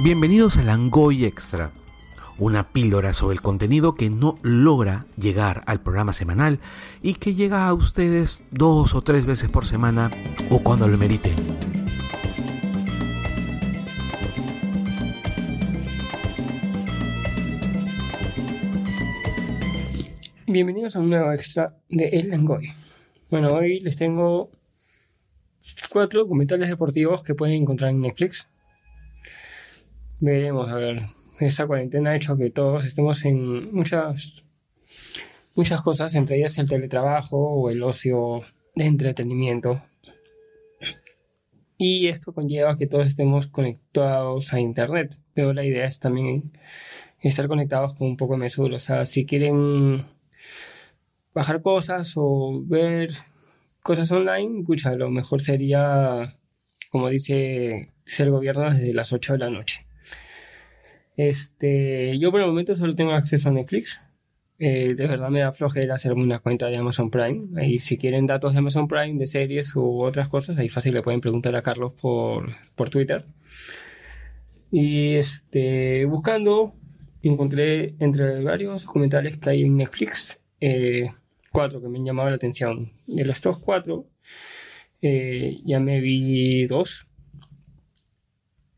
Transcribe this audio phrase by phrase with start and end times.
[0.00, 1.72] Bienvenidos a Langoy Extra,
[2.38, 6.60] una píldora sobre el contenido que no logra llegar al programa semanal
[7.02, 10.08] y que llega a ustedes dos o tres veces por semana
[10.50, 11.32] o cuando lo merite.
[20.46, 22.68] Bienvenidos a un nuevo extra de El Langoy.
[23.32, 24.52] Bueno, hoy les tengo
[25.90, 28.48] cuatro documentales deportivos que pueden encontrar en Netflix
[30.20, 31.00] veremos, a ver,
[31.40, 34.44] esta cuarentena ha hecho que todos estemos en muchas,
[35.54, 38.42] muchas cosas, entre ellas el teletrabajo o el ocio
[38.74, 39.82] de entretenimiento.
[41.76, 46.50] Y esto conlleva que todos estemos conectados a Internet, pero la idea es también
[47.22, 48.76] estar conectados con un poco de mesura.
[48.76, 50.02] O sea, si quieren
[51.34, 53.10] bajar cosas o ver
[53.82, 56.34] cosas online, pucha, lo mejor sería,
[56.90, 59.87] como dice ser gobierno, desde las 8 de la noche.
[61.18, 64.00] Este, yo por el momento solo tengo acceso a Netflix.
[64.60, 67.66] Eh, de verdad me da flojera hacerme una cuenta de Amazon Prime.
[67.66, 71.02] Y si quieren datos de Amazon Prime, de series u otras cosas, ahí fácil le
[71.02, 73.24] pueden preguntar a Carlos por, por Twitter.
[74.70, 76.74] Y este, buscando,
[77.20, 81.10] encontré entre varios documentales que hay en Netflix, eh,
[81.50, 82.92] cuatro que me han llamado la atención.
[83.08, 84.06] De los estos cuatro,
[85.02, 87.08] eh, ya me vi dos.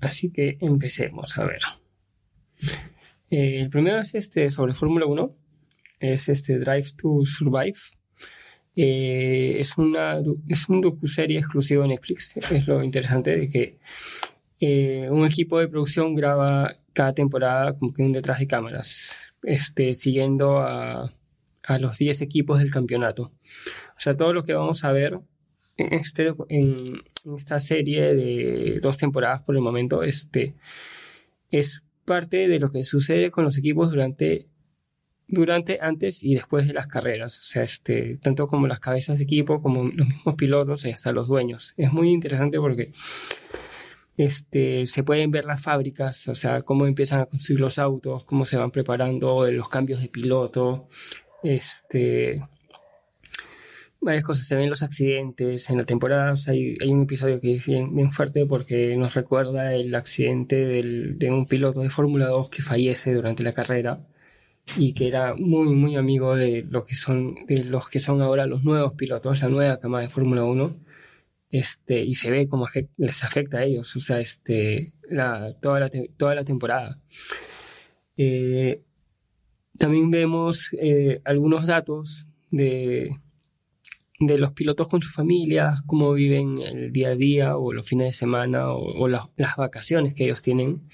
[0.00, 1.60] Así que empecemos a ver.
[3.30, 5.30] Eh, el primero es este sobre Fórmula 1,
[5.98, 7.78] es este Drive to Survive.
[8.76, 12.34] Eh, es, una, es un docuserie exclusivo de Netflix.
[12.50, 13.78] Es lo interesante de que
[14.60, 19.94] eh, un equipo de producción graba cada temporada como que un detrás de cámaras, este,
[19.94, 21.10] siguiendo a,
[21.62, 23.32] a los 10 equipos del campeonato.
[23.96, 25.18] O sea, todo lo que vamos a ver
[25.76, 30.54] en, este, en, en esta serie de dos temporadas por el momento este,
[31.50, 34.48] es parte de lo que sucede con los equipos durante,
[35.26, 37.38] durante, antes y después de las carreras.
[37.38, 41.12] O sea, este, tanto como las cabezas de equipo, como los mismos pilotos y hasta
[41.12, 41.74] los dueños.
[41.76, 42.92] Es muy interesante porque
[44.16, 48.46] este, se pueden ver las fábricas, o sea, cómo empiezan a construir los autos, cómo
[48.46, 50.88] se van preparando, los cambios de piloto.
[51.42, 52.40] Este,
[54.04, 57.66] varias cosas, se ven los accidentes en la temporada, hay, hay, un episodio que es
[57.66, 62.50] bien, bien, fuerte porque nos recuerda el accidente del, de un piloto de Fórmula 2
[62.50, 64.06] que fallece durante la carrera
[64.76, 68.46] y que era muy muy amigo de lo que son de los que son ahora
[68.46, 70.76] los nuevos pilotos, la nueva cama de Fórmula 1.
[71.50, 72.66] Este, y se ve cómo
[72.96, 77.00] les afecta a ellos, o sea, este, la, toda, la toda la temporada.
[78.16, 78.82] Eh,
[79.78, 83.16] también vemos eh, algunos datos de,
[84.20, 88.08] de los pilotos con sus familias, cómo viven el día a día o los fines
[88.08, 90.88] de semana o, las, vacaciones que ellos tienen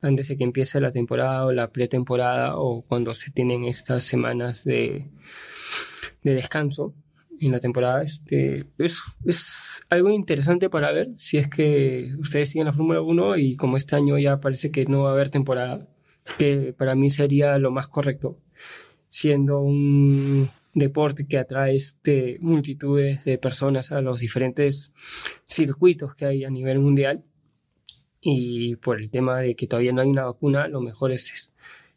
[0.00, 4.64] antes de que empiece la temporada o la pretemporada o cuando se tienen estas semanas
[4.64, 5.10] de,
[6.22, 6.94] de descanso
[7.40, 8.02] en la temporada.
[8.02, 13.36] Este, es, es algo interesante para ver si es que ustedes siguen la Fórmula 1
[13.38, 15.88] y como este año ya parece que no va a haber temporada,
[16.38, 18.38] que para mí sería lo más correcto,
[19.08, 24.92] siendo un deporte que atrae este, multitudes de personas a los diferentes
[25.46, 27.24] circuitos que hay a nivel mundial.
[28.20, 31.50] Y por el tema de que todavía no hay una vacuna, lo mejor es,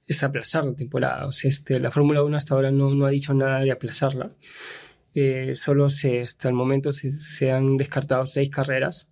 [0.06, 1.28] es aplazar la temporada.
[1.28, 4.32] O sea, este, la Fórmula 1 hasta ahora no, no, ha dicho nada de aplazarla.
[5.14, 9.08] Eh, solo se, hasta el momento se, se, han descartado seis carreras.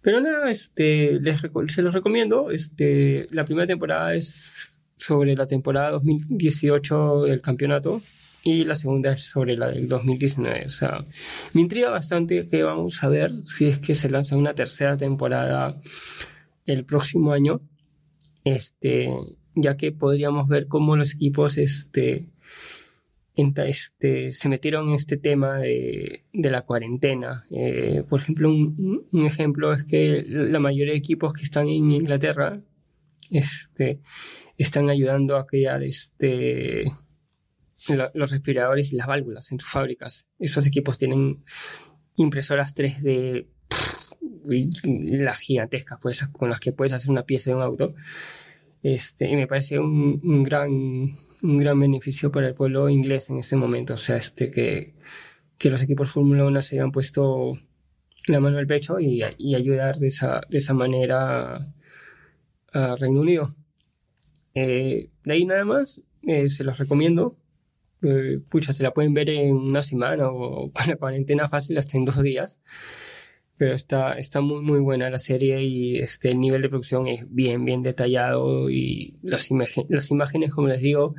[0.00, 2.50] Pero nada, este, les, se los recomiendo.
[2.50, 8.00] Este, la primera temporada es sobre la temporada 2018 del campeonato
[8.46, 10.66] y la segunda es sobre la del 2019.
[10.66, 11.04] O sea,
[11.52, 15.80] me intriga bastante que vamos a ver si es que se lanza una tercera temporada
[16.64, 17.60] el próximo año,
[18.44, 19.10] este,
[19.56, 22.28] ya que podríamos ver cómo los equipos este,
[23.34, 27.42] este, se metieron en este tema de, de la cuarentena.
[27.50, 31.90] Eh, por ejemplo, un, un, ejemplo es que la mayoría de equipos que están en
[31.90, 32.60] Inglaterra
[33.28, 33.98] este,
[34.56, 36.84] están ayudando a crear este,
[37.88, 40.26] los respiradores y las válvulas en sus fábricas.
[40.38, 41.36] Esos equipos tienen
[42.16, 43.46] impresoras 3D
[44.46, 47.94] las gigantescas pues, con las que puedes hacer una pieza de un auto.
[48.82, 53.38] Este, y me parece un, un, gran, un gran beneficio para el pueblo inglés en
[53.38, 53.94] este momento.
[53.94, 54.94] O sea, este, que,
[55.58, 57.58] que los equipos Fórmula 1 se hayan puesto
[58.28, 61.72] la mano al pecho y, y ayudar de esa, de esa manera
[62.72, 63.48] a Reino Unido.
[64.54, 67.36] Eh, de ahí nada más, eh, se los recomiendo
[68.48, 72.04] pucha, se la pueden ver en una semana o con la cuarentena fácil hasta en
[72.04, 72.60] dos días.
[73.58, 77.26] pero está, está muy, muy buena la serie y este, el nivel de producción es
[77.32, 79.48] bien, bien detallado y las,
[79.88, 81.14] las imágenes, como les digo,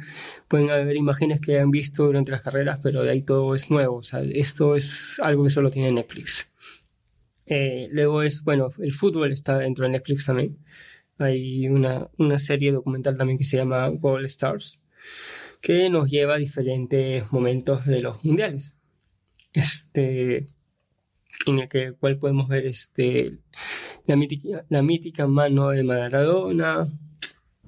[0.47, 3.97] pueden haber imágenes que han visto durante las carreras, pero de ahí todo es nuevo.
[3.97, 6.47] O sea, esto es algo que solo tiene Netflix.
[7.47, 10.57] Eh, luego es, bueno, el fútbol está dentro de Netflix también.
[11.17, 14.79] Hay una, una serie documental también que se llama Goal Stars,
[15.67, 18.73] que nos lleva a diferentes momentos de los mundiales.
[19.51, 20.47] Este,
[21.45, 23.39] en el que, cual podemos ver este,
[24.05, 26.87] la, mítica, la mítica mano de Maradona,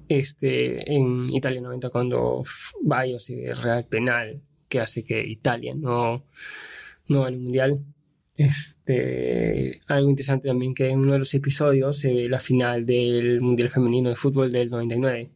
[0.08, 2.42] este, en Italia 90 cuando
[2.80, 6.24] Bayo se real penal que hace que Italia no,
[7.08, 7.84] no gane el mundial.
[8.34, 13.42] Este, algo interesante también que en uno de los episodios se ve la final del
[13.42, 15.32] Mundial Femenino de Fútbol del 99.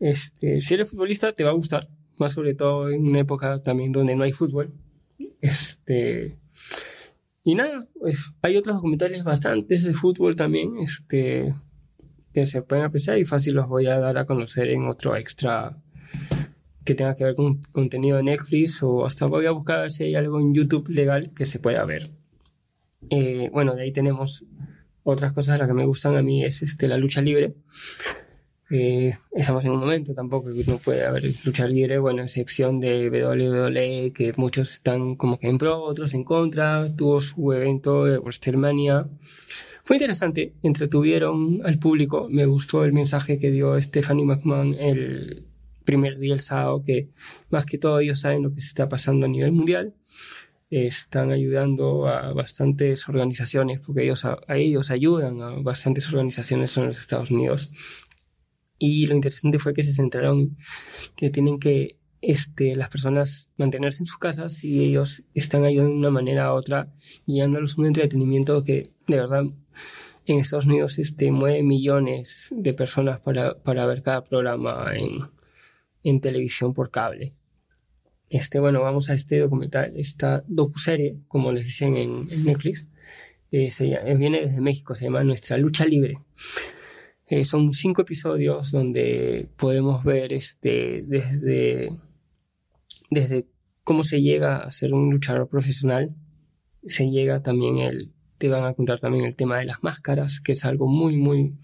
[0.00, 1.88] Este, si eres futbolista te va a gustar,
[2.18, 4.72] más sobre todo en una época también donde no hay fútbol.
[5.40, 6.38] Este,
[7.44, 11.54] y nada, pues, hay otros documentales bastantes de fútbol también, este,
[12.32, 15.78] que se pueden apreciar y fácil los voy a dar a conocer en otro extra
[16.84, 20.14] que tenga que ver con contenido de Netflix o hasta voy a buscar si hay
[20.14, 22.10] algo en YouTube legal que se pueda ver.
[23.10, 24.44] Eh, bueno, de ahí tenemos
[25.02, 27.54] otras cosas las que me gustan a mí es este, la lucha libre.
[28.72, 33.10] Eh, estamos en un momento tampoco que no puede haber lucha libre, bueno, excepción de
[33.10, 38.18] WWE, que muchos están como que en pro, otros en contra, tuvo su evento de
[38.18, 39.08] WrestleMania.
[39.82, 45.46] Fue interesante, entretuvieron al público, me gustó el mensaje que dio Stephanie McMahon el
[45.84, 47.08] primer día, el sábado, que
[47.50, 49.94] más que todo ellos saben lo que se está pasando a nivel mundial.
[50.70, 57.00] Están ayudando a bastantes organizaciones, porque ellos a, ellos ayudan a bastantes organizaciones en los
[57.00, 57.72] Estados Unidos
[58.80, 60.56] y lo interesante fue que se centraron
[61.14, 65.98] que tienen que este, las personas mantenerse en sus casas y ellos están ayudando de
[65.98, 66.92] una manera u otra,
[67.26, 69.44] guiándolos un entretenimiento que de verdad
[70.26, 75.28] en Estados Unidos este, mueve millones de personas para, para ver cada programa en,
[76.02, 77.34] en, televisión por cable.
[78.30, 82.88] Este, bueno, vamos a este documental, esta docuserie, como les dicen en, Netflix,
[83.50, 86.18] eh, se, viene desde México, se llama Nuestra Lucha Libre.
[87.30, 91.90] Eh, son cinco episodios donde podemos ver este, desde,
[93.08, 93.46] desde
[93.84, 96.12] cómo se llega a ser un luchador profesional,
[96.82, 100.52] se llega también el, te van a contar también el tema de las máscaras, que
[100.52, 101.56] es algo muy, muy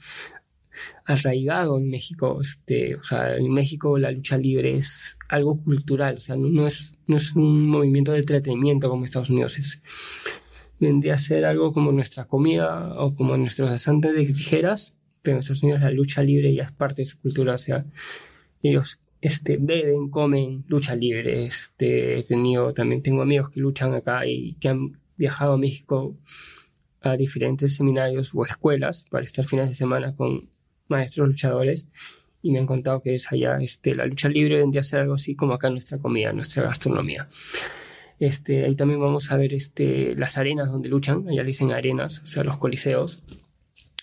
[1.04, 2.38] arraigado en México.
[2.40, 6.96] Este, o sea, en México la lucha libre es algo cultural, o sea, no, es,
[7.08, 9.82] no es un movimiento de entretenimiento como Estados Unidos es.
[10.78, 14.92] Vendría a ser algo como nuestra comida o como nuestros asantes de tijeras,
[15.31, 17.84] en Estados Unidos la lucha libre ya es parte de su cultura, o sea,
[18.62, 21.46] ellos este, beben, comen lucha libre.
[21.46, 26.17] Este, he tenido, también tengo amigos que luchan acá y que han viajado a México
[27.00, 30.49] a diferentes seminarios o escuelas para estar fines de semana con
[30.88, 31.88] maestros luchadores
[32.43, 35.14] y me han contado que es allá este, la lucha libre vendría a ser algo
[35.14, 37.29] así como acá nuestra comida, nuestra gastronomía.
[38.19, 42.26] Este, ahí también vamos a ver este, las arenas donde luchan, allá dicen arenas, o
[42.26, 43.22] sea, los coliseos,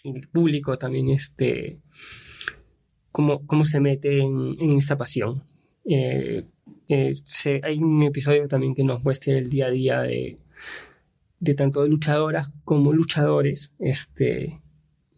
[0.03, 1.79] el público también este,
[3.11, 5.43] cómo, cómo se mete en, esta pasión.
[5.85, 6.45] Eh,
[6.89, 7.13] eh,
[7.63, 10.37] hay un episodio también que nos muestra el día a día de,
[11.39, 14.61] de tanto luchadoras como luchadores, este,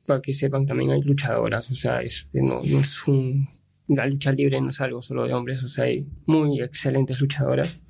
[0.05, 3.47] para que sepan también hay luchadoras, o sea, este, no, no es un,
[3.87, 7.81] la lucha libre no es algo solo de hombres, o sea, hay muy excelentes luchadoras.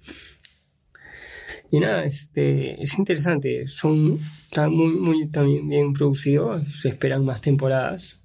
[1.75, 7.41] Y nada, este, es interesante, son está muy, muy también bien producidos, se esperan más
[7.41, 8.17] temporadas.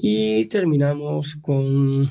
[0.00, 2.08] Y terminamos con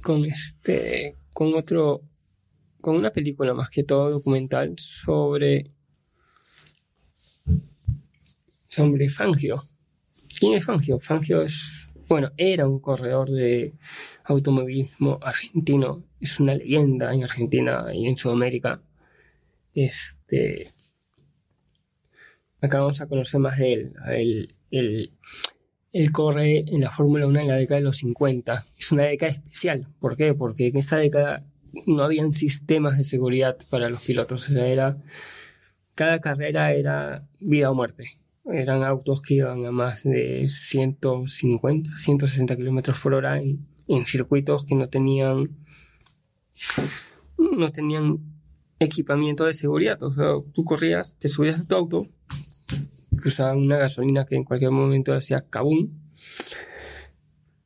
[0.00, 2.00] con este con otro
[2.80, 5.70] con una película más que todo documental sobre
[8.68, 9.62] sobre Fangio.
[10.40, 10.98] ¿Quién es Fangio?
[10.98, 13.74] Fangio es bueno, era un corredor de
[14.24, 18.82] automovilismo argentino, es una leyenda en Argentina y en Sudamérica.
[19.74, 20.70] Este,
[22.60, 24.54] acá vamos a conocer más de él.
[24.70, 28.64] Él, corre en la Fórmula 1 en la década de los 50.
[28.78, 29.86] Es una década especial.
[30.00, 30.34] ¿Por qué?
[30.34, 31.44] Porque en esta década
[31.86, 34.48] no habían sistemas de seguridad para los pilotos.
[34.48, 34.96] O sea, era,
[35.94, 38.18] cada carrera era vida o muerte.
[38.52, 44.64] Eran autos que iban a más de 150, 160 kilómetros por hora en, en circuitos
[44.66, 45.50] que no tenían
[47.38, 48.18] no tenían
[48.78, 50.02] equipamiento de seguridad.
[50.02, 52.06] O sea, tú corrías, te subías a tu auto,
[53.24, 55.90] usaban una gasolina que en cualquier momento hacía cabum.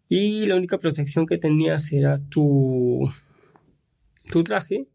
[0.09, 3.11] Y la única protección que tenías era tu,
[4.31, 4.89] tu traje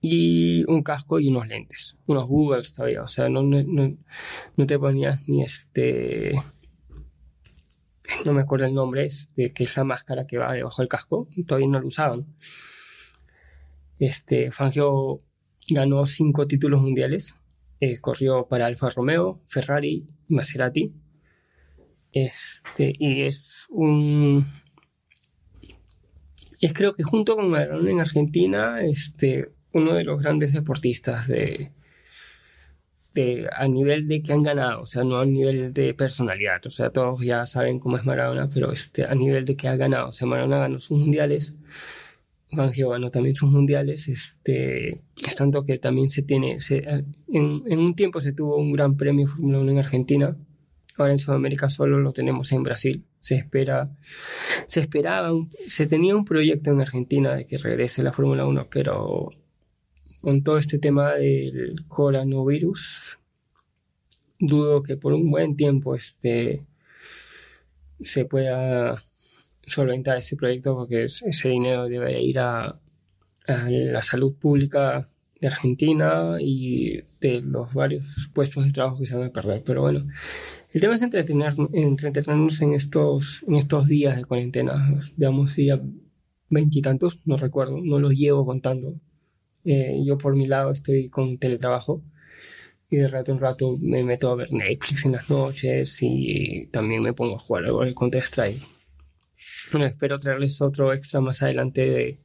[0.00, 3.96] y un casco y unos lentes, unos Googles todavía, o sea, no, no,
[4.56, 6.34] no te ponías ni este,
[8.24, 11.28] no me acuerdo el nombre, este, que es la máscara que va debajo del casco,
[11.46, 12.26] todavía no lo usaban.
[13.98, 15.22] Este, Fangio
[15.70, 17.36] ganó cinco títulos mundiales,
[17.80, 20.92] eh, corrió para Alfa Romeo, Ferrari y Maserati.
[22.12, 24.46] Este, y es un.
[26.60, 31.72] Es creo que junto con Maradona en Argentina, este, uno de los grandes deportistas de,
[33.14, 36.70] de, a nivel de que han ganado, o sea, no a nivel de personalidad, o
[36.70, 40.08] sea, todos ya saben cómo es Maradona, pero este, a nivel de que ha ganado,
[40.08, 41.54] o sea, Maradona ganó sus mundiales,
[42.50, 47.94] Fangio ganó también sus mundiales, este, es tanto que también se tiene, en, en, un
[47.94, 50.36] tiempo se tuvo un gran premio Fórmula 1 en Argentina,
[50.96, 53.90] ahora en Sudamérica solo lo tenemos en Brasil, se espera,
[54.66, 55.30] se esperaba,
[55.68, 59.30] se tenía un proyecto en Argentina de que regrese la Fórmula 1, pero
[60.24, 63.18] con todo este tema del coronavirus,
[64.40, 66.64] dudo que por un buen tiempo este,
[68.00, 69.02] se pueda
[69.66, 72.80] solventar ese proyecto porque ese dinero debe ir a,
[73.46, 79.26] la salud pública de Argentina y de los varios puestos de trabajo que se van
[79.26, 79.62] a perder.
[79.62, 80.06] Pero bueno,
[80.70, 84.98] el tema es entretener, entretenernos en estos, en estos días de cuarentena.
[85.18, 85.78] Digamos, día
[86.48, 88.94] veintitantos, no recuerdo, no los llevo contando.
[89.64, 92.02] Eh, yo por mi lado estoy con teletrabajo
[92.90, 97.02] y de rato en rato me meto a ver Netflix en las noches y también
[97.02, 98.74] me pongo a jugar algo de Counter-Strike
[99.72, 102.18] bueno, espero traerles otro extra más adelante de,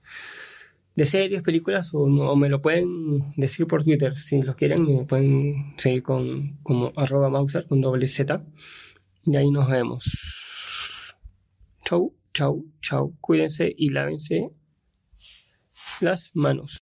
[0.96, 2.06] de series, películas, o,
[2.36, 4.86] me lo pueden decir por Twitter si lo quieren.
[4.86, 8.44] Me pueden seguir con como arroba Mauser con doble Z.
[9.24, 11.16] Y ahí nos vemos.
[11.84, 13.16] Chau, chau, chau.
[13.20, 14.50] Cuídense y lávense
[16.02, 16.78] las manos.